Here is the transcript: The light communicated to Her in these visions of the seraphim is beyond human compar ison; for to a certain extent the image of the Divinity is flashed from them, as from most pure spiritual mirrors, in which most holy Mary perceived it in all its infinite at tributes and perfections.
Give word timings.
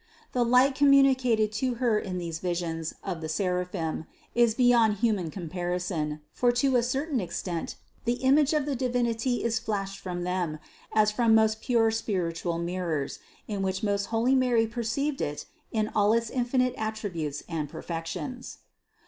The 0.31 0.43
light 0.43 0.73
communicated 0.73 1.51
to 1.61 1.75
Her 1.75 1.99
in 1.99 2.17
these 2.17 2.39
visions 2.39 2.95
of 3.03 3.21
the 3.21 3.29
seraphim 3.29 4.07
is 4.33 4.55
beyond 4.55 4.95
human 4.95 5.29
compar 5.29 5.75
ison; 5.75 6.21
for 6.31 6.51
to 6.53 6.75
a 6.75 6.81
certain 6.81 7.19
extent 7.19 7.75
the 8.05 8.13
image 8.13 8.51
of 8.53 8.65
the 8.65 8.75
Divinity 8.75 9.43
is 9.43 9.59
flashed 9.59 9.99
from 9.99 10.23
them, 10.23 10.57
as 10.91 11.11
from 11.11 11.35
most 11.35 11.61
pure 11.61 11.91
spiritual 11.91 12.57
mirrors, 12.57 13.19
in 13.47 13.61
which 13.61 13.83
most 13.83 14.05
holy 14.05 14.33
Mary 14.33 14.65
perceived 14.65 15.21
it 15.21 15.45
in 15.71 15.89
all 15.93 16.13
its 16.13 16.31
infinite 16.31 16.73
at 16.79 16.95
tributes 16.95 17.43
and 17.47 17.69
perfections. 17.69 18.57